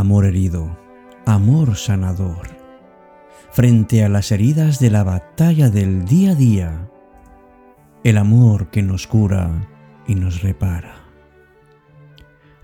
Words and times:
Amor 0.00 0.24
herido, 0.24 0.78
amor 1.26 1.76
sanador. 1.76 2.48
Frente 3.50 4.02
a 4.02 4.08
las 4.08 4.32
heridas 4.32 4.78
de 4.78 4.88
la 4.88 5.04
batalla 5.04 5.68
del 5.68 6.06
día 6.06 6.30
a 6.30 6.34
día, 6.34 6.90
el 8.02 8.16
amor 8.16 8.70
que 8.70 8.80
nos 8.80 9.06
cura 9.06 9.68
y 10.06 10.14
nos 10.14 10.40
repara. 10.40 10.94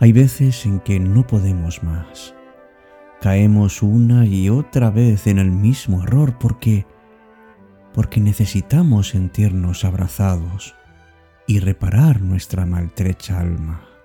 Hay 0.01 0.13
veces 0.13 0.65
en 0.65 0.81
que 0.81 0.99
no 0.99 1.27
podemos 1.27 1.83
más. 1.83 2.35
Caemos 3.21 3.83
una 3.83 4.25
y 4.25 4.49
otra 4.49 4.89
vez 4.89 5.27
en 5.27 5.39
el 5.39 5.51
mismo 5.51 6.05
error 6.05 6.39
porque 6.39 6.87
porque 7.93 8.19
necesitamos 8.19 9.11
sentirnos 9.11 9.85
abrazados 9.85 10.75
y 11.47 11.59
reparar 11.61 12.23
nuestra 12.23 12.65
maltrecha 12.65 13.39
alma. 13.39 13.96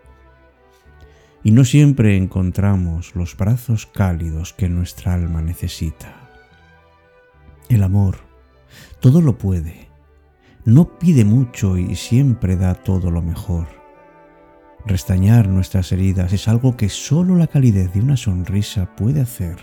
Y 1.43 1.51
no 1.51 1.63
siempre 1.65 2.17
encontramos 2.17 3.15
los 3.15 3.35
brazos 3.35 3.85
cálidos 3.85 4.53
que 4.53 4.69
nuestra 4.69 5.13
alma 5.13 5.41
necesita. 5.41 6.29
El 7.69 7.83
amor 7.83 8.17
todo 8.99 9.21
lo 9.21 9.37
puede, 9.37 9.89
no 10.65 10.97
pide 10.99 11.25
mucho 11.25 11.77
y 11.77 11.95
siempre 11.95 12.55
da 12.55 12.75
todo 12.75 13.11
lo 13.11 13.21
mejor. 13.21 13.67
Restañar 14.85 15.47
nuestras 15.47 15.91
heridas 15.91 16.33
es 16.33 16.47
algo 16.47 16.77
que 16.77 16.89
solo 16.89 17.35
la 17.35 17.47
calidez 17.47 17.93
de 17.93 18.01
una 18.01 18.17
sonrisa 18.17 18.95
puede 18.95 19.21
hacer, 19.21 19.57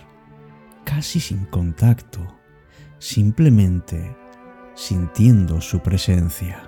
casi 0.84 1.20
sin 1.20 1.44
contacto 1.46 2.38
simplemente 2.98 4.16
sintiendo 4.74 5.60
su 5.60 5.80
presencia. 5.80 6.67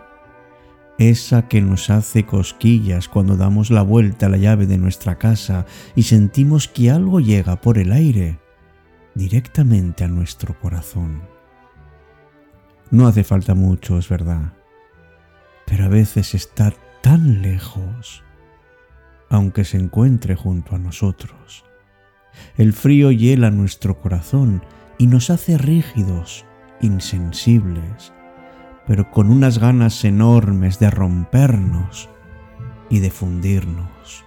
Esa 1.01 1.49
que 1.49 1.63
nos 1.63 1.89
hace 1.89 2.27
cosquillas 2.27 3.09
cuando 3.09 3.39
damos 3.39 3.71
la 3.71 3.81
vuelta 3.81 4.27
a 4.27 4.29
la 4.29 4.37
llave 4.37 4.67
de 4.67 4.77
nuestra 4.77 5.17
casa 5.17 5.65
y 5.97 6.03
sentimos 6.03 6.69
que 6.69 6.91
algo 6.91 7.21
llega 7.21 7.59
por 7.63 7.79
el 7.79 7.91
aire 7.93 8.39
directamente 9.15 10.05
a 10.05 10.09
nuestro 10.09 10.61
corazón. 10.61 11.23
No 12.91 13.07
hace 13.07 13.25
falta 13.25 13.55
mucho, 13.55 13.97
es 13.97 14.11
verdad, 14.11 14.53
pero 15.65 15.87
a 15.87 15.89
veces 15.89 16.35
está 16.35 16.75
tan 17.01 17.41
lejos, 17.41 18.23
aunque 19.31 19.65
se 19.65 19.79
encuentre 19.79 20.35
junto 20.35 20.77
a 20.77 20.79
nosotros. 20.79 21.65
El 22.59 22.75
frío 22.75 23.11
hiela 23.11 23.51
nuestro 23.51 23.99
corazón 24.03 24.63
y 24.99 25.07
nos 25.07 25.31
hace 25.31 25.57
rígidos, 25.57 26.45
insensibles, 26.83 28.13
pero 28.91 29.09
con 29.09 29.31
unas 29.31 29.61
ganas 29.61 30.05
enormes 30.05 30.81
de 30.81 30.91
rompernos 30.91 32.09
y 32.89 32.99
de 32.99 33.13
fundirnos. 33.13 34.25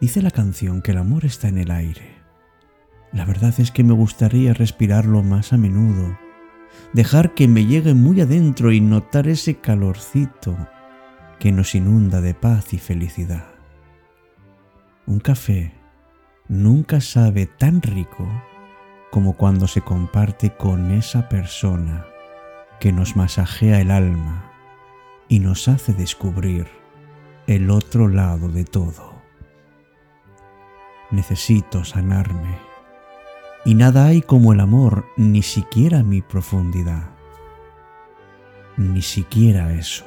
Dice 0.00 0.22
la 0.22 0.30
canción 0.30 0.80
que 0.80 0.92
el 0.92 0.96
amor 0.96 1.26
está 1.26 1.48
en 1.48 1.58
el 1.58 1.70
aire. 1.70 2.14
La 3.12 3.26
verdad 3.26 3.52
es 3.58 3.70
que 3.70 3.84
me 3.84 3.92
gustaría 3.92 4.54
respirarlo 4.54 5.22
más 5.22 5.52
a 5.52 5.58
menudo, 5.58 6.16
dejar 6.94 7.34
que 7.34 7.46
me 7.46 7.66
llegue 7.66 7.92
muy 7.92 8.22
adentro 8.22 8.72
y 8.72 8.80
notar 8.80 9.28
ese 9.28 9.56
calorcito 9.56 10.56
que 11.38 11.52
nos 11.52 11.74
inunda 11.74 12.22
de 12.22 12.32
paz 12.32 12.72
y 12.72 12.78
felicidad. 12.78 13.48
Un 15.04 15.20
café 15.20 15.74
nunca 16.48 17.02
sabe 17.02 17.44
tan 17.44 17.82
rico 17.82 18.26
como 19.10 19.34
cuando 19.34 19.68
se 19.68 19.82
comparte 19.82 20.56
con 20.56 20.90
esa 20.90 21.28
persona 21.28 22.06
que 22.80 22.92
nos 22.92 23.16
masajea 23.16 23.80
el 23.80 23.90
alma 23.90 24.52
y 25.28 25.40
nos 25.40 25.68
hace 25.68 25.92
descubrir 25.92 26.68
el 27.46 27.70
otro 27.70 28.08
lado 28.08 28.48
de 28.48 28.64
todo. 28.64 29.14
Necesito 31.10 31.84
sanarme 31.84 32.58
y 33.64 33.74
nada 33.74 34.06
hay 34.06 34.20
como 34.20 34.52
el 34.52 34.60
amor, 34.60 35.06
ni 35.16 35.42
siquiera 35.42 36.02
mi 36.02 36.20
profundidad, 36.20 37.10
ni 38.76 39.00
siquiera 39.00 39.72
eso. 39.72 40.04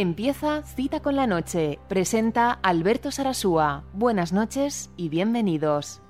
Empieza 0.00 0.62
Cita 0.62 1.00
con 1.00 1.16
la 1.16 1.26
Noche. 1.26 1.80
Presenta 1.88 2.52
Alberto 2.52 3.10
Sarasúa. 3.10 3.82
Buenas 3.92 4.32
noches 4.32 4.90
y 4.96 5.08
bienvenidos. 5.08 6.00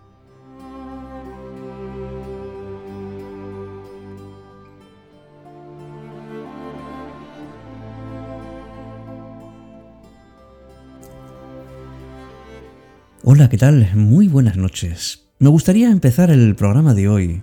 Hola, 13.24 13.48
¿qué 13.48 13.56
tal? 13.56 13.88
Muy 13.94 14.28
buenas 14.28 14.58
noches. 14.58 15.30
Me 15.38 15.48
gustaría 15.48 15.90
empezar 15.90 16.28
el 16.28 16.54
programa 16.56 16.92
de 16.92 17.08
hoy 17.08 17.42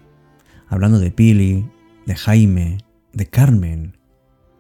hablando 0.68 1.00
de 1.00 1.10
Pili, 1.10 1.68
de 2.06 2.14
Jaime, 2.14 2.78
de 3.14 3.26
Carmen, 3.26 3.98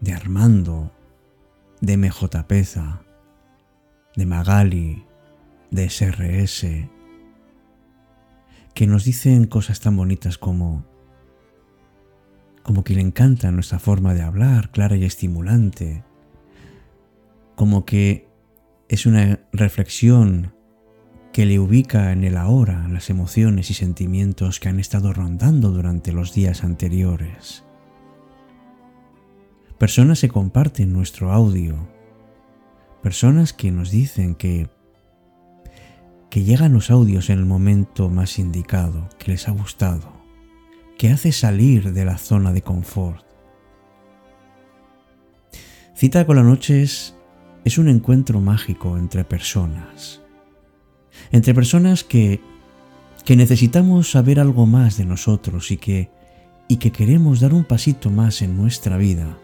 de 0.01 0.13
Armando, 0.13 0.91
de 1.85 1.97
MJ 1.97 2.47
Peza, 2.47 3.03
de 4.15 4.25
Magali, 4.25 5.05
de 5.69 5.87
SRS, 5.87 6.65
que 8.73 8.87
nos 8.87 9.03
dicen 9.05 9.45
cosas 9.45 9.79
tan 9.79 9.95
bonitas 9.95 10.37
como 10.37 10.85
como 12.63 12.83
que 12.83 12.95
le 12.95 13.01
encanta 13.01 13.51
nuestra 13.51 13.77
forma 13.77 14.15
de 14.15 14.23
hablar, 14.23 14.71
clara 14.71 14.95
y 14.95 15.05
estimulante, 15.05 16.03
como 17.55 17.85
que 17.85 18.27
es 18.89 19.05
una 19.05 19.41
reflexión 19.53 20.55
que 21.31 21.45
le 21.45 21.59
ubica 21.59 22.11
en 22.11 22.23
el 22.23 22.37
ahora 22.37 22.87
las 22.87 23.11
emociones 23.11 23.69
y 23.69 23.75
sentimientos 23.75 24.59
que 24.59 24.69
han 24.69 24.79
estado 24.79 25.13
rondando 25.13 25.69
durante 25.69 26.11
los 26.11 26.33
días 26.33 26.63
anteriores. 26.63 27.64
Personas 29.77 30.19
se 30.19 30.29
comparten 30.29 30.93
nuestro 30.93 31.33
audio. 31.33 31.75
Personas 33.03 33.51
que 33.51 33.71
nos 33.71 33.91
dicen 33.91 34.35
que 34.35 34.69
que 36.35 36.43
llegan 36.43 36.73
los 36.73 36.91
audios 36.91 37.29
en 37.29 37.39
el 37.39 37.45
momento 37.45 38.09
más 38.09 38.39
indicado, 38.39 39.07
que 39.17 39.31
les 39.31 39.47
ha 39.47 39.51
gustado, 39.51 40.11
que 40.97 41.09
hace 41.09 41.31
salir 41.31 41.93
de 41.93 42.03
la 42.03 42.17
zona 42.17 42.51
de 42.51 42.61
confort. 42.61 43.25
Cita 45.95 46.25
con 46.25 46.35
la 46.35 46.43
noche 46.43 46.81
es, 46.81 47.15
es 47.63 47.77
un 47.77 47.87
encuentro 47.87 48.41
mágico 48.41 48.97
entre 48.97 49.23
personas. 49.23 50.21
Entre 51.31 51.53
personas 51.53 52.03
que, 52.03 52.41
que 53.23 53.37
necesitamos 53.37 54.11
saber 54.11 54.41
algo 54.41 54.65
más 54.65 54.97
de 54.97 55.05
nosotros 55.05 55.71
y 55.71 55.77
que, 55.77 56.11
y 56.67 56.77
que 56.77 56.91
queremos 56.91 57.39
dar 57.39 57.53
un 57.53 57.63
pasito 57.63 58.09
más 58.09 58.41
en 58.41 58.57
nuestra 58.57 58.97
vida 58.97 59.37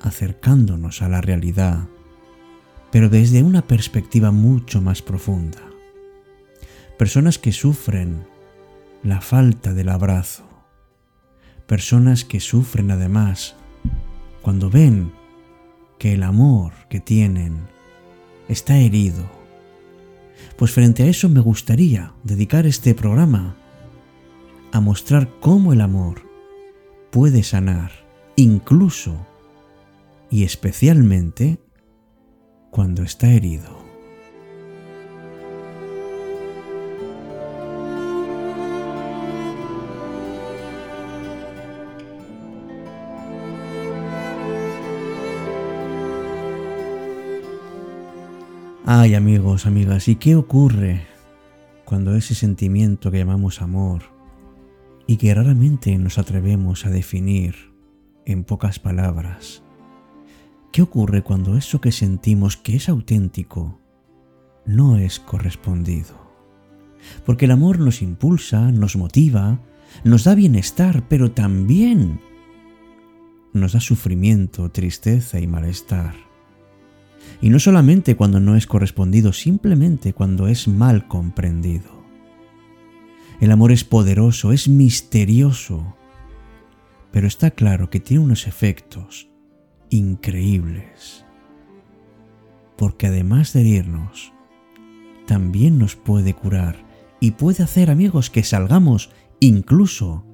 acercándonos 0.00 1.02
a 1.02 1.08
la 1.08 1.20
realidad, 1.20 1.88
pero 2.90 3.08
desde 3.08 3.42
una 3.42 3.66
perspectiva 3.66 4.30
mucho 4.30 4.80
más 4.80 5.02
profunda. 5.02 5.62
Personas 6.98 7.38
que 7.38 7.52
sufren 7.52 8.26
la 9.02 9.20
falta 9.20 9.74
del 9.74 9.88
abrazo. 9.88 10.44
Personas 11.66 12.24
que 12.24 12.40
sufren 12.40 12.90
además 12.90 13.56
cuando 14.42 14.70
ven 14.70 15.12
que 15.98 16.14
el 16.14 16.22
amor 16.22 16.72
que 16.88 17.00
tienen 17.00 17.68
está 18.48 18.78
herido. 18.78 19.28
Pues 20.56 20.70
frente 20.70 21.02
a 21.02 21.06
eso 21.06 21.28
me 21.28 21.40
gustaría 21.40 22.12
dedicar 22.24 22.66
este 22.66 22.94
programa 22.94 23.56
a 24.72 24.80
mostrar 24.80 25.30
cómo 25.40 25.72
el 25.72 25.80
amor 25.80 26.22
puede 27.10 27.42
sanar 27.42 27.92
incluso 28.36 29.26
y 30.30 30.44
especialmente 30.44 31.58
cuando 32.70 33.02
está 33.02 33.30
herido. 33.30 33.86
Ay 48.88 49.14
amigos, 49.14 49.66
amigas, 49.66 50.06
¿y 50.06 50.14
qué 50.14 50.36
ocurre 50.36 51.06
cuando 51.84 52.14
ese 52.14 52.36
sentimiento 52.36 53.10
que 53.10 53.18
llamamos 53.18 53.60
amor 53.60 54.02
y 55.06 55.16
que 55.16 55.34
raramente 55.34 55.96
nos 55.98 56.18
atrevemos 56.18 56.86
a 56.86 56.90
definir 56.90 57.54
en 58.26 58.44
pocas 58.44 58.78
palabras, 58.78 59.64
¿qué 60.76 60.82
ocurre 60.82 61.22
cuando 61.22 61.56
eso 61.56 61.80
que 61.80 61.90
sentimos 61.90 62.58
que 62.58 62.76
es 62.76 62.90
auténtico 62.90 63.80
no 64.66 64.98
es 64.98 65.18
correspondido? 65.18 66.14
Porque 67.24 67.46
el 67.46 67.52
amor 67.52 67.78
nos 67.78 68.02
impulsa, 68.02 68.70
nos 68.72 68.94
motiva, 68.94 69.58
nos 70.04 70.24
da 70.24 70.34
bienestar, 70.34 71.08
pero 71.08 71.30
también 71.30 72.20
nos 73.54 73.72
da 73.72 73.80
sufrimiento, 73.80 74.70
tristeza 74.70 75.40
y 75.40 75.46
malestar. 75.46 76.14
Y 77.40 77.48
no 77.48 77.58
solamente 77.58 78.14
cuando 78.14 78.38
no 78.38 78.54
es 78.54 78.66
correspondido, 78.66 79.32
simplemente 79.32 80.12
cuando 80.12 80.46
es 80.46 80.68
mal 80.68 81.08
comprendido. 81.08 82.04
El 83.40 83.50
amor 83.50 83.72
es 83.72 83.82
poderoso, 83.82 84.52
es 84.52 84.68
misterioso, 84.68 85.96
pero 87.12 87.26
está 87.26 87.52
claro 87.52 87.88
que 87.88 87.98
tiene 87.98 88.22
unos 88.22 88.46
efectos 88.46 89.30
increíbles. 89.90 91.24
Porque 92.76 93.06
además 93.06 93.52
de 93.52 93.60
herirnos, 93.60 94.32
también 95.26 95.78
nos 95.78 95.96
puede 95.96 96.34
curar 96.34 96.76
y 97.20 97.32
puede 97.32 97.64
hacer 97.64 97.90
amigos 97.90 98.30
que 98.30 98.42
salgamos 98.42 99.10
incluso 99.40 100.24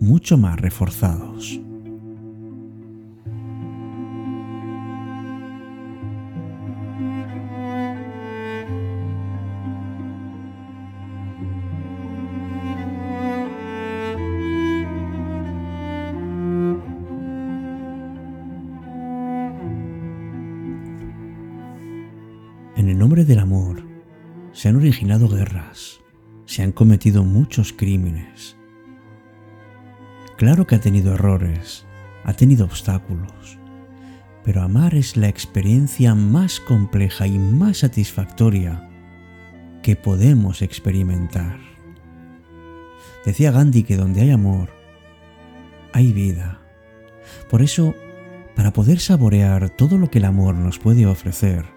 mucho 0.00 0.36
más 0.36 0.60
reforzados. 0.60 1.60
Del 23.26 23.40
amor 23.40 23.82
se 24.52 24.68
han 24.68 24.76
originado 24.76 25.28
guerras, 25.28 26.00
se 26.46 26.62
han 26.62 26.72
cometido 26.72 27.24
muchos 27.24 27.72
crímenes. 27.72 28.56
Claro 30.38 30.66
que 30.66 30.76
ha 30.76 30.80
tenido 30.80 31.14
errores, 31.14 31.84
ha 32.24 32.32
tenido 32.32 32.64
obstáculos, 32.64 33.58
pero 34.44 34.62
amar 34.62 34.94
es 34.94 35.16
la 35.16 35.28
experiencia 35.28 36.14
más 36.14 36.60
compleja 36.60 37.26
y 37.26 37.38
más 37.38 37.78
satisfactoria 37.78 38.88
que 39.82 39.96
podemos 39.96 40.62
experimentar. 40.62 41.58
Decía 43.24 43.50
Gandhi 43.50 43.82
que 43.82 43.96
donde 43.96 44.22
hay 44.22 44.30
amor, 44.30 44.70
hay 45.92 46.12
vida. 46.12 46.60
Por 47.50 47.60
eso, 47.60 47.94
para 48.54 48.72
poder 48.72 49.00
saborear 49.00 49.68
todo 49.70 49.98
lo 49.98 50.10
que 50.10 50.18
el 50.18 50.24
amor 50.24 50.54
nos 50.54 50.78
puede 50.78 51.06
ofrecer, 51.06 51.75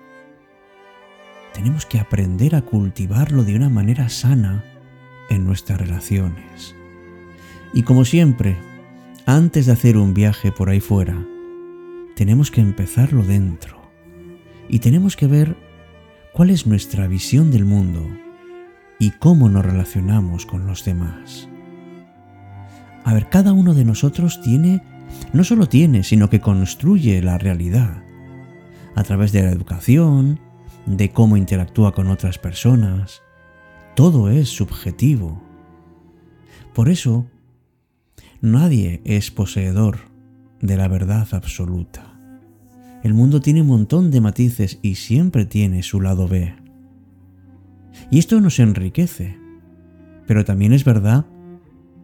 tenemos 1.60 1.86
que 1.86 2.00
aprender 2.00 2.56
a 2.56 2.62
cultivarlo 2.62 3.44
de 3.44 3.54
una 3.54 3.68
manera 3.68 4.08
sana 4.08 4.64
en 5.30 5.44
nuestras 5.44 5.78
relaciones. 5.78 6.74
Y 7.74 7.84
como 7.84 8.06
siempre, 8.06 8.56
antes 9.26 9.66
de 9.66 9.74
hacer 9.74 9.98
un 9.98 10.14
viaje 10.14 10.54
por 10.54 10.70
ahí 10.70 10.80
fuera, 10.80 11.22
tenemos 12.16 12.50
que 12.50 12.62
empezarlo 12.62 13.24
dentro. 13.24 13.92
Y 14.70 14.80
tenemos 14.80 15.18
que 15.18 15.28
ver 15.28 15.58
cuál 16.32 16.50
es 16.50 16.66
nuestra 16.66 17.08
visión 17.08 17.52
del 17.52 17.66
mundo 17.66 18.08
y 18.98 19.12
cómo 19.12 19.50
nos 19.50 19.66
relacionamos 19.66 20.46
con 20.46 20.66
los 20.66 20.86
demás. 20.86 21.50
A 23.04 23.14
ver, 23.14 23.28
cada 23.28 23.52
uno 23.52 23.74
de 23.74 23.84
nosotros 23.84 24.42
tiene, 24.42 24.82
no 25.34 25.44
solo 25.44 25.68
tiene, 25.68 26.06
sino 26.06 26.30
que 26.30 26.40
construye 26.40 27.22
la 27.22 27.38
realidad 27.38 28.02
a 28.96 29.04
través 29.04 29.34
de 29.34 29.44
la 29.44 29.50
educación, 29.50 30.40
de 30.90 31.12
cómo 31.12 31.38
interactúa 31.38 31.94
con 31.94 32.08
otras 32.08 32.40
personas. 32.40 33.22
Todo 33.96 34.30
es 34.30 34.50
subjetivo. 34.50 35.42
Por 36.74 36.90
eso, 36.90 37.28
nadie 38.42 39.02
es 39.06 39.30
poseedor 39.30 40.00
de 40.62 40.78
la 40.78 40.88
verdad 40.88 41.28
absoluta. 41.32 42.20
El 43.04 43.14
mundo 43.14 43.40
tiene 43.40 43.62
un 43.62 43.68
montón 43.68 44.10
de 44.10 44.20
matices 44.20 44.80
y 44.82 44.96
siempre 44.96 45.46
tiene 45.46 45.84
su 45.84 46.02
lado 46.02 46.28
B. 46.28 46.56
Y 48.10 48.18
esto 48.18 48.42
nos 48.42 48.60
enriquece, 48.60 49.38
pero 50.26 50.44
también 50.44 50.74
es 50.74 50.84
verdad 50.84 51.28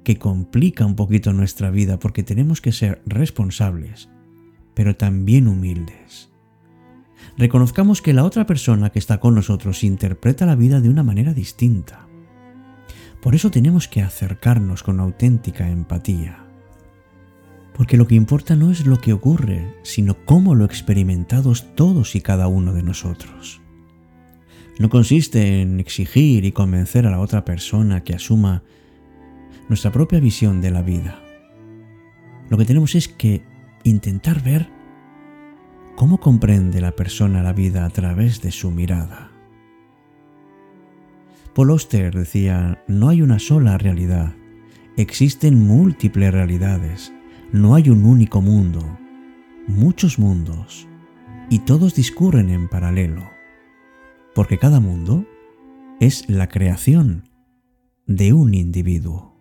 que 0.04 0.18
complica 0.20 0.86
un 0.86 0.96
poquito 0.96 1.34
nuestra 1.34 1.72
vida 1.72 1.98
porque 1.98 2.22
tenemos 2.22 2.62
que 2.62 2.72
ser 2.72 3.02
responsables, 3.08 4.10
pero 4.76 4.96
también 4.96 5.48
humildes 5.48 6.35
reconozcamos 7.38 8.02
que 8.02 8.14
la 8.14 8.24
otra 8.24 8.46
persona 8.46 8.92
que 8.92 9.00
está 9.00 9.20
con 9.20 9.36
nosotros 9.36 9.84
interpreta 9.84 10.46
la 10.46 10.56
vida 10.56 10.82
de 10.82 10.90
una 10.90 11.04
manera 11.04 11.34
distinta. 11.34 12.08
Por 13.22 13.36
eso 13.36 13.52
tenemos 13.52 13.88
que 13.88 14.02
acercarnos 14.02 14.84
con 14.84 15.00
auténtica 15.00 15.70
empatía. 15.70 16.46
Porque 17.76 17.98
lo 17.98 18.08
que 18.08 18.16
importa 18.16 18.56
no 18.56 18.72
es 18.72 18.86
lo 18.86 19.02
que 19.02 19.14
ocurre, 19.14 19.74
sino 19.84 20.26
cómo 20.26 20.56
lo 20.56 20.64
experimentados 20.64 21.76
todos 21.76 22.16
y 22.16 22.22
cada 22.22 22.48
uno 22.48 22.74
de 22.74 22.84
nosotros. 22.84 23.62
No 24.78 24.90
consiste 24.90 25.62
en 25.62 25.80
exigir 25.80 26.46
y 26.46 26.52
convencer 26.52 27.08
a 27.08 27.12
la 27.12 27.20
otra 27.20 27.46
persona 27.46 28.04
que 28.04 28.14
asuma 28.14 28.64
nuestra 29.70 29.92
propia 29.92 30.20
visión 30.20 30.62
de 30.62 30.72
la 30.72 30.82
vida. 30.82 31.22
Lo 32.50 32.58
que 32.58 32.66
tenemos 32.66 32.96
es 32.96 33.08
que 33.08 33.44
intentar 33.84 34.44
ver 34.44 34.70
¿Cómo 35.96 36.20
comprende 36.20 36.82
la 36.82 36.92
persona 36.92 37.42
la 37.42 37.54
vida 37.54 37.86
a 37.86 37.90
través 37.90 38.42
de 38.42 38.52
su 38.52 38.70
mirada? 38.70 39.32
Paul 41.54 41.70
Auster 41.70 42.14
decía, 42.14 42.84
no 42.90 43.08
hay 43.08 43.22
una 43.22 43.40
sola 43.40 43.78
realidad, 43.78 44.34
existen 44.98 45.66
múltiples 45.66 46.34
realidades, 46.34 47.14
no 47.54 47.76
hay 47.76 47.90
un 47.90 48.04
único 48.04 48.42
mundo, 48.42 48.98
muchos 49.68 50.20
mundos, 50.20 50.86
y 51.50 51.60
todos 51.60 51.96
discurren 51.96 52.50
en 52.50 52.68
paralelo, 52.68 53.30
porque 54.34 54.58
cada 54.58 54.82
mundo 54.82 55.26
es 56.02 56.28
la 56.28 56.50
creación 56.50 57.30
de 58.06 58.34
un 58.34 58.54
individuo. 58.54 59.35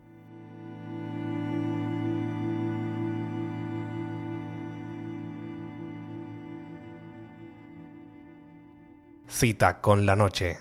Cita 9.37 9.81
con 9.81 10.07
la 10.07 10.14
noche. 10.14 10.59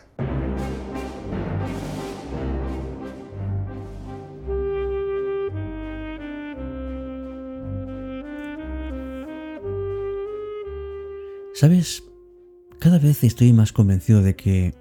¿Sabes? 11.53 12.03
Cada 12.80 12.98
vez 12.98 13.24
estoy 13.24 13.53
más 13.53 13.72
convencido 13.72 14.24
de 14.24 14.36
que 14.36 14.74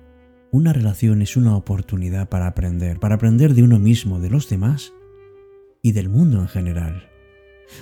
una 0.52 0.72
relación 0.72 1.20
es 1.20 1.36
una 1.36 1.54
oportunidad 1.54 2.30
para 2.30 2.46
aprender, 2.46 2.98
para 2.98 3.16
aprender 3.16 3.52
de 3.52 3.62
uno 3.62 3.78
mismo, 3.78 4.20
de 4.20 4.30
los 4.30 4.48
demás 4.48 4.94
y 5.82 5.92
del 5.92 6.08
mundo 6.08 6.40
en 6.40 6.48
general. 6.48 7.10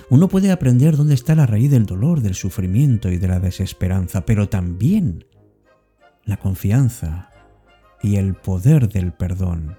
Uno 0.09 0.27
puede 0.27 0.51
aprender 0.51 0.97
dónde 0.97 1.13
está 1.13 1.35
la 1.35 1.45
raíz 1.45 1.71
del 1.71 1.85
dolor, 1.85 2.19
del 2.19 2.35
sufrimiento 2.35 3.09
y 3.09 3.17
de 3.17 3.29
la 3.29 3.39
desesperanza, 3.39 4.25
pero 4.25 4.49
también 4.49 5.23
la 6.31 6.37
confianza 6.37 7.29
y 8.01 8.15
el 8.15 8.35
poder 8.35 8.87
del 8.87 9.11
perdón. 9.11 9.75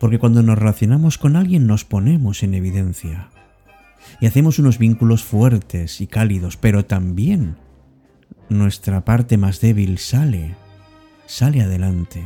Porque 0.00 0.18
cuando 0.18 0.42
nos 0.42 0.58
relacionamos 0.58 1.18
con 1.18 1.36
alguien 1.36 1.66
nos 1.66 1.84
ponemos 1.84 2.42
en 2.42 2.54
evidencia 2.54 3.28
y 4.18 4.26
hacemos 4.26 4.58
unos 4.58 4.78
vínculos 4.78 5.24
fuertes 5.24 6.00
y 6.00 6.06
cálidos, 6.06 6.56
pero 6.56 6.86
también 6.86 7.56
nuestra 8.48 9.04
parte 9.04 9.36
más 9.36 9.60
débil 9.60 9.98
sale, 9.98 10.54
sale 11.26 11.60
adelante. 11.60 12.24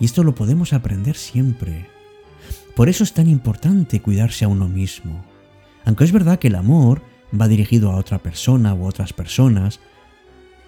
Y 0.00 0.06
esto 0.06 0.24
lo 0.24 0.34
podemos 0.34 0.72
aprender 0.72 1.16
siempre. 1.16 1.86
Por 2.74 2.88
eso 2.88 3.04
es 3.04 3.12
tan 3.12 3.28
importante 3.28 4.02
cuidarse 4.02 4.44
a 4.44 4.48
uno 4.48 4.66
mismo. 4.68 5.24
Aunque 5.84 6.02
es 6.02 6.10
verdad 6.10 6.40
que 6.40 6.48
el 6.48 6.56
amor 6.56 7.00
va 7.40 7.46
dirigido 7.46 7.92
a 7.92 7.96
otra 7.96 8.18
persona 8.18 8.74
u 8.74 8.86
otras 8.86 9.12
personas, 9.12 9.78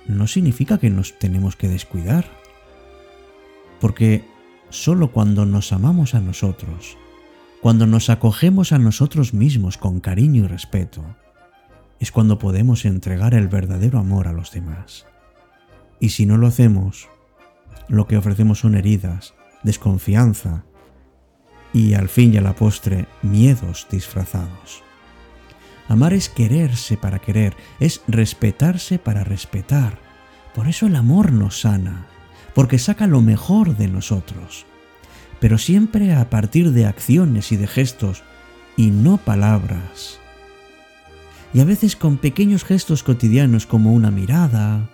no 0.06 0.26
significa 0.26 0.78
que 0.78 0.90
nos 0.90 1.18
tenemos 1.18 1.56
que 1.56 1.68
descuidar. 1.68 2.26
Porque 3.80 4.24
solo 4.70 5.12
cuando 5.12 5.46
nos 5.46 5.72
amamos 5.72 6.14
a 6.14 6.20
nosotros, 6.20 6.96
cuando 7.60 7.86
nos 7.86 8.10
acogemos 8.10 8.72
a 8.72 8.78
nosotros 8.78 9.32
mismos 9.32 9.78
con 9.78 10.00
cariño 10.00 10.44
y 10.44 10.46
respeto, 10.46 11.02
es 12.00 12.12
cuando 12.12 12.38
podemos 12.38 12.84
entregar 12.84 13.34
el 13.34 13.48
verdadero 13.48 13.98
amor 13.98 14.28
a 14.28 14.32
los 14.32 14.50
demás. 14.50 15.06
Y 16.00 16.10
si 16.10 16.26
no 16.26 16.36
lo 16.36 16.46
hacemos, 16.46 17.08
lo 17.88 18.06
que 18.06 18.16
ofrecemos 18.16 18.58
son 18.60 18.74
heridas, 18.74 19.34
desconfianza 19.62 20.64
y 21.72 21.94
al 21.94 22.08
fin 22.08 22.34
y 22.34 22.36
a 22.36 22.40
la 22.40 22.54
postre 22.54 23.06
miedos 23.22 23.86
disfrazados. 23.90 24.82
Amar 25.88 26.14
es 26.14 26.28
quererse 26.28 26.96
para 26.96 27.18
querer, 27.18 27.56
es 27.78 28.00
respetarse 28.08 28.98
para 28.98 29.24
respetar. 29.24 29.98
Por 30.54 30.68
eso 30.68 30.86
el 30.86 30.96
amor 30.96 31.32
nos 31.32 31.60
sana, 31.60 32.06
porque 32.54 32.78
saca 32.78 33.06
lo 33.06 33.20
mejor 33.20 33.76
de 33.76 33.88
nosotros, 33.88 34.66
pero 35.40 35.58
siempre 35.58 36.14
a 36.14 36.30
partir 36.30 36.72
de 36.72 36.86
acciones 36.86 37.52
y 37.52 37.56
de 37.56 37.66
gestos 37.66 38.22
y 38.76 38.90
no 38.90 39.18
palabras. 39.18 40.18
Y 41.52 41.60
a 41.60 41.64
veces 41.64 41.96
con 41.96 42.16
pequeños 42.16 42.64
gestos 42.64 43.02
cotidianos 43.02 43.66
como 43.66 43.92
una 43.92 44.10
mirada, 44.10 44.88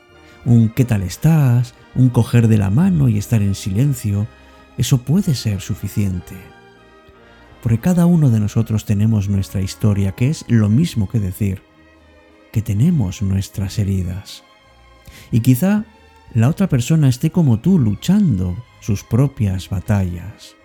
un 0.44 0.68
¿qué 0.70 0.84
tal 0.84 1.02
estás?, 1.02 1.74
un 1.94 2.08
coger 2.08 2.48
de 2.48 2.58
la 2.58 2.70
mano 2.70 3.08
y 3.08 3.18
estar 3.18 3.42
en 3.42 3.54
silencio, 3.54 4.26
eso 4.76 4.98
puede 4.98 5.34
ser 5.34 5.60
suficiente 5.60 6.36
porque 7.62 7.78
cada 7.78 8.06
uno 8.06 8.30
de 8.30 8.40
nosotros 8.40 8.84
tenemos 8.84 9.28
nuestra 9.28 9.60
historia, 9.60 10.12
que 10.12 10.28
es 10.28 10.44
lo 10.48 10.68
mismo 10.68 11.08
que 11.08 11.20
decir 11.20 11.62
que 12.52 12.62
tenemos 12.62 13.22
nuestras 13.22 13.78
heridas. 13.78 14.42
Y 15.30 15.40
quizá 15.40 15.84
la 16.34 16.48
otra 16.48 16.68
persona 16.68 17.08
esté 17.08 17.30
como 17.30 17.60
tú 17.60 17.78
luchando 17.78 18.56
sus 18.80 19.04
propias 19.04 19.68
batallas. 19.68 20.56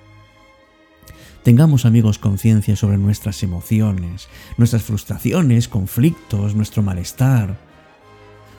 Tengamos 1.44 1.86
amigos 1.86 2.18
conciencia 2.18 2.76
sobre 2.76 2.98
nuestras 2.98 3.44
emociones, 3.44 4.30
nuestras 4.58 4.82
frustraciones, 4.82 5.68
conflictos, 5.68 6.56
nuestro 6.56 6.82
malestar, 6.82 7.60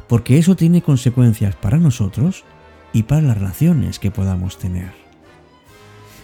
porque 0.09 0.38
eso 0.38 0.55
tiene 0.55 0.83
consecuencias 0.83 1.57
para 1.57 1.78
nosotros 1.78 2.45
y 2.93 3.02
para 3.02 3.23
las 3.23 3.38
relaciones 3.38 3.99
que 3.99 4.12
podamos 4.12 4.59
tener. 4.59 4.93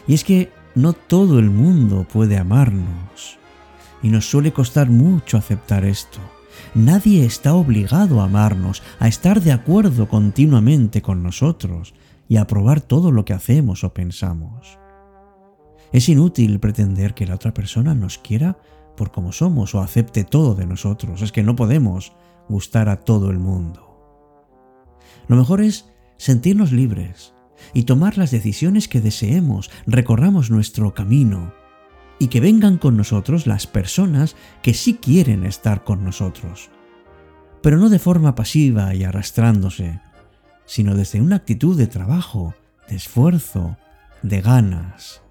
Y 0.06 0.14
es 0.14 0.22
que 0.22 0.50
no 0.74 0.92
todo 0.92 1.38
el 1.38 1.50
mundo 1.50 2.06
puede 2.10 2.38
amarnos. 2.38 3.38
Y 4.02 4.08
nos 4.08 4.28
suele 4.28 4.52
costar 4.52 4.90
mucho 4.90 5.36
aceptar 5.36 5.84
esto. 5.84 6.18
Nadie 6.74 7.24
está 7.24 7.54
obligado 7.54 8.20
a 8.20 8.24
amarnos, 8.24 8.82
a 8.98 9.08
estar 9.08 9.40
de 9.40 9.52
acuerdo 9.52 10.08
continuamente 10.08 11.02
con 11.02 11.22
nosotros 11.22 11.94
y 12.28 12.36
a 12.36 12.42
aprobar 12.42 12.80
todo 12.80 13.12
lo 13.12 13.24
que 13.24 13.32
hacemos 13.32 13.84
o 13.84 13.92
pensamos. 13.92 14.78
Es 15.92 16.08
inútil 16.08 16.58
pretender 16.58 17.14
que 17.14 17.26
la 17.26 17.34
otra 17.34 17.52
persona 17.52 17.94
nos 17.94 18.18
quiera 18.18 18.58
por 18.96 19.12
como 19.12 19.32
somos 19.32 19.74
o 19.74 19.80
acepte 19.80 20.24
todo 20.24 20.54
de 20.54 20.66
nosotros. 20.66 21.22
Es 21.22 21.32
que 21.32 21.42
no 21.42 21.56
podemos 21.56 22.12
gustar 22.48 22.88
a 22.88 23.00
todo 23.00 23.30
el 23.30 23.38
mundo. 23.38 23.92
Lo 25.28 25.36
mejor 25.36 25.60
es 25.60 25.90
sentirnos 26.16 26.72
libres, 26.72 27.34
y 27.74 27.84
tomar 27.84 28.18
las 28.18 28.30
decisiones 28.30 28.88
que 28.88 29.00
deseemos, 29.00 29.70
recorramos 29.86 30.50
nuestro 30.50 30.94
camino 30.94 31.52
y 32.18 32.28
que 32.28 32.40
vengan 32.40 32.78
con 32.78 32.96
nosotros 32.96 33.46
las 33.46 33.66
personas 33.66 34.36
que 34.62 34.74
sí 34.74 34.94
quieren 34.94 35.44
estar 35.44 35.84
con 35.84 36.04
nosotros, 36.04 36.70
pero 37.62 37.78
no 37.78 37.88
de 37.88 37.98
forma 37.98 38.34
pasiva 38.34 38.94
y 38.94 39.04
arrastrándose, 39.04 40.00
sino 40.66 40.94
desde 40.94 41.20
una 41.20 41.36
actitud 41.36 41.76
de 41.76 41.86
trabajo, 41.86 42.54
de 42.88 42.96
esfuerzo, 42.96 43.76
de 44.22 44.40
ganas. 44.40 45.22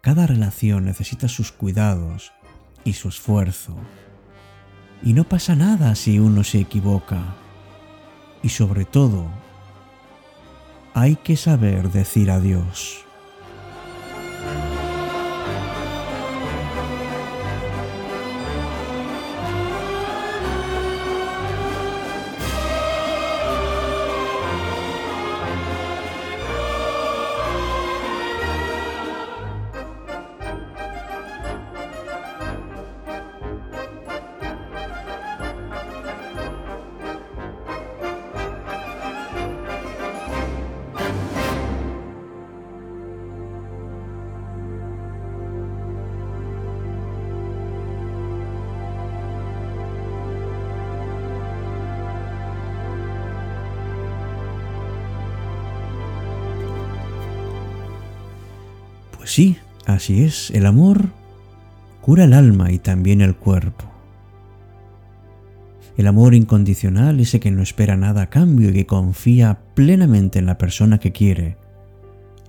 Cada 0.00 0.26
relación 0.26 0.84
necesita 0.84 1.28
sus 1.28 1.52
cuidados 1.52 2.32
y 2.84 2.94
su 2.94 3.08
esfuerzo. 3.08 3.76
Y 5.02 5.12
no 5.12 5.24
pasa 5.24 5.56
nada 5.56 5.94
si 5.94 6.18
uno 6.18 6.44
se 6.44 6.60
equivoca. 6.60 7.34
Y 8.42 8.50
sobre 8.50 8.84
todo, 8.84 9.26
hay 10.94 11.16
que 11.16 11.36
saber 11.36 11.90
decir 11.90 12.30
adiós. 12.30 13.09
Sí, 59.30 59.58
así 59.86 60.24
es, 60.24 60.50
el 60.50 60.66
amor 60.66 61.10
cura 62.00 62.24
el 62.24 62.32
alma 62.32 62.72
y 62.72 62.80
también 62.80 63.20
el 63.20 63.36
cuerpo. 63.36 63.84
El 65.96 66.08
amor 66.08 66.34
incondicional, 66.34 67.20
ese 67.20 67.38
que 67.38 67.52
no 67.52 67.62
espera 67.62 67.96
nada 67.96 68.22
a 68.22 68.30
cambio 68.30 68.70
y 68.70 68.72
que 68.72 68.86
confía 68.86 69.60
plenamente 69.74 70.40
en 70.40 70.46
la 70.46 70.58
persona 70.58 70.98
que 70.98 71.12
quiere, 71.12 71.58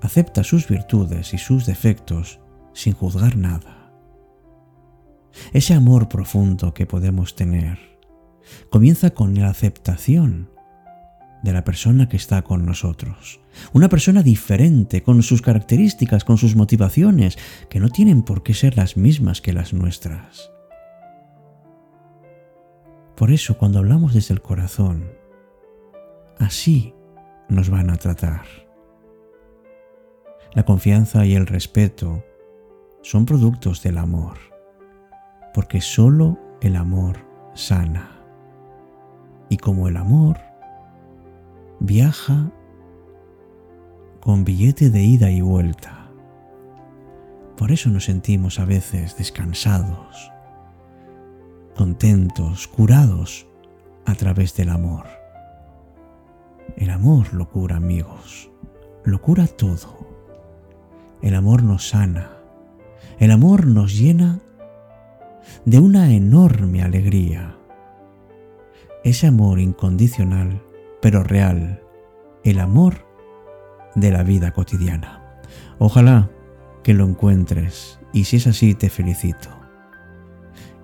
acepta 0.01 0.43
sus 0.43 0.67
virtudes 0.67 1.33
y 1.35 1.38
sus 1.38 1.67
defectos 1.67 2.39
sin 2.73 2.93
juzgar 2.93 3.38
nada. 3.38 3.91
Ese 5.53 5.75
amor 5.75 6.09
profundo 6.09 6.73
que 6.73 6.88
podemos 6.88 7.35
tener 7.35 7.77
comienza 8.69 9.11
con 9.11 9.35
la 9.35 9.50
aceptación 9.50 10.50
de 11.43 11.53
la 11.53 11.63
persona 11.63 12.07
que 12.07 12.17
está 12.17 12.41
con 12.43 12.65
nosotros. 12.65 13.39
Una 13.74 13.89
persona 13.89 14.24
diferente, 14.24 15.03
con 15.03 15.21
sus 15.24 15.41
características, 15.41 16.24
con 16.24 16.38
sus 16.38 16.55
motivaciones, 16.55 17.38
que 17.69 17.79
no 17.79 17.89
tienen 17.89 18.24
por 18.24 18.43
qué 18.43 18.53
ser 18.53 18.77
las 18.77 18.98
mismas 18.98 19.41
que 19.41 19.53
las 19.53 19.74
nuestras. 19.74 20.51
Por 23.15 23.31
eso 23.31 23.57
cuando 23.57 23.79
hablamos 23.79 24.13
desde 24.13 24.33
el 24.33 24.41
corazón, 24.41 25.12
así 26.38 26.93
nos 27.50 27.69
van 27.69 27.89
a 27.89 27.98
tratar. 27.98 28.45
La 30.53 30.63
confianza 30.63 31.25
y 31.25 31.33
el 31.33 31.48
respeto 31.48 32.24
son 33.01 33.25
productos 33.25 33.81
del 33.83 33.98
amor, 33.98 34.38
porque 35.53 35.81
solo 35.81 36.38
el 36.62 36.75
amor 36.75 37.17
sana. 37.53 38.17
Y 39.50 39.57
como 39.57 39.88
el 39.88 39.98
amor 39.98 40.50
viaja 41.81 42.51
con 44.19 44.45
billete 44.45 44.91
de 44.91 45.01
ida 45.01 45.31
y 45.31 45.41
vuelta. 45.41 46.11
Por 47.57 47.71
eso 47.71 47.89
nos 47.89 48.05
sentimos 48.05 48.59
a 48.59 48.65
veces 48.65 49.17
descansados, 49.17 50.31
contentos, 51.75 52.67
curados 52.67 53.47
a 54.05 54.13
través 54.13 54.55
del 54.55 54.69
amor. 54.69 55.07
El 56.77 56.91
amor 56.91 57.33
lo 57.33 57.50
cura, 57.50 57.77
amigos, 57.77 58.51
lo 59.03 59.19
cura 59.19 59.47
todo. 59.47 60.07
El 61.23 61.33
amor 61.33 61.63
nos 61.63 61.89
sana, 61.89 62.29
el 63.17 63.31
amor 63.31 63.65
nos 63.65 63.97
llena 63.97 64.39
de 65.65 65.79
una 65.79 66.13
enorme 66.13 66.83
alegría. 66.83 67.57
Ese 69.03 69.25
amor 69.25 69.59
incondicional 69.59 70.61
pero 71.01 71.24
real, 71.24 71.81
el 72.43 72.60
amor 72.60 73.05
de 73.96 74.12
la 74.12 74.24
vida 74.24 74.51
cotidiana. 74.51 75.39
Ojalá 75.79 76.29
que 76.84 76.93
lo 76.93 77.05
encuentres 77.05 78.00
y 78.13 78.25
si 78.25 78.38
es 78.38 78.48
así 78.48 78.75
te 78.75 78.89
felicito. 78.89 79.50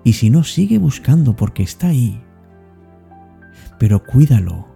Y 0.04 0.14
si 0.14 0.30
no, 0.30 0.44
sigue 0.44 0.78
buscando 0.78 1.36
porque 1.36 1.62
está 1.62 1.88
ahí. 1.88 2.22
Pero 3.78 4.04
cuídalo 4.04 4.66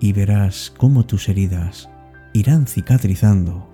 y 0.00 0.12
verás 0.12 0.72
cómo 0.76 1.06
tus 1.06 1.28
heridas 1.28 1.88
irán 2.32 2.66
cicatrizando 2.66 3.70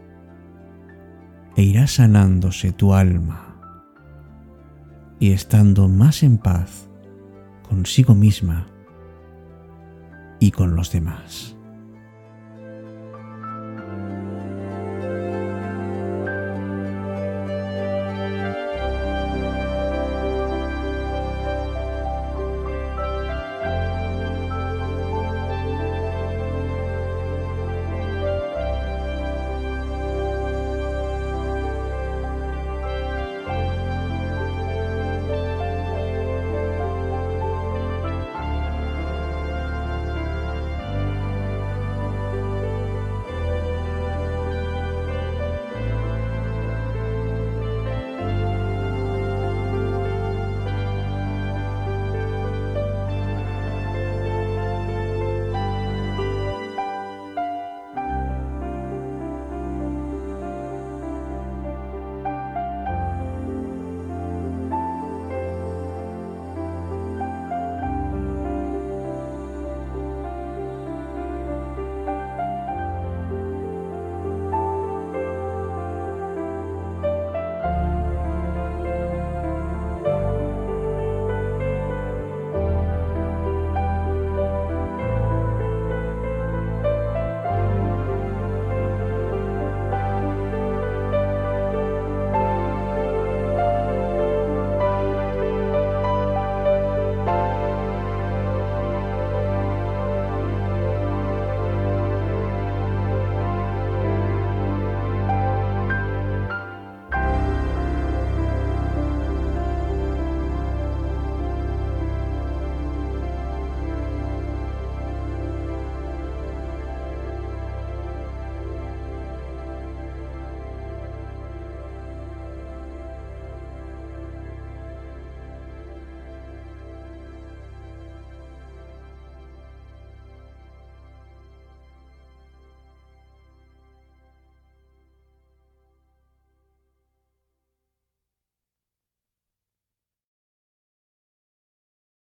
e 1.57 1.63
irá 1.63 1.87
sanándose 1.87 2.73
tu 2.73 2.95
alma 2.95 3.57
y 5.19 5.33
estando 5.33 5.89
más 5.89 6.23
en 6.23 6.39
paz 6.39 6.89
consigo 7.69 8.15
misma 8.15 8.67
y 10.41 10.51
con 10.51 10.75
los 10.75 10.91
demás. 10.91 11.60